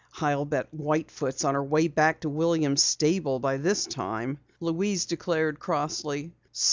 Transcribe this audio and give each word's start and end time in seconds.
"I'll 0.19 0.45
bet 0.45 0.73
White 0.73 1.11
Foot's 1.11 1.45
on 1.45 1.53
her 1.53 1.63
way 1.63 1.87
back 1.87 2.21
to 2.21 2.29
Williams' 2.29 2.81
Stable 2.81 3.37
by 3.37 3.57
this 3.57 3.85
time," 3.85 4.39
Louise 4.59 5.05
declared 5.05 5.59
crossly. 5.59 6.31